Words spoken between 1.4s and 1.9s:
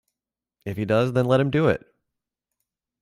do it!